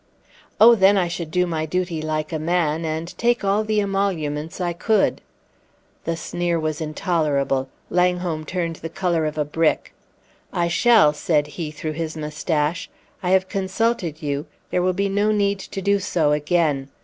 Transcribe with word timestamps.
"Oh, 0.59 0.73
then 0.73 0.97
I 0.97 1.07
should 1.07 1.29
do 1.29 1.45
my 1.45 1.67
duty 1.67 2.01
like 2.01 2.33
a 2.33 2.39
man 2.39 2.85
and 2.85 3.15
take 3.19 3.43
all 3.43 3.63
the 3.63 3.79
emoluments 3.79 4.59
I 4.59 4.73
could." 4.73 5.21
The 6.05 6.17
sneer 6.17 6.59
was 6.59 6.81
intolerable. 6.81 7.69
Langholm 7.91 8.43
turned 8.45 8.77
the 8.77 8.89
color 8.89 9.27
of 9.27 9.51
brick. 9.51 9.93
"I 10.51 10.69
shall!" 10.69 11.13
said 11.13 11.45
he 11.45 11.69
through 11.69 11.91
his 11.91 12.17
mustache. 12.17 12.89
"I 13.21 13.29
have 13.29 13.47
consulted 13.47 14.23
you; 14.23 14.47
there 14.71 14.81
will 14.81 14.93
be 14.93 15.07
no 15.07 15.31
need 15.31 15.59
to 15.59 15.83
do 15.83 15.99
so 15.99 16.31
again. 16.31 16.89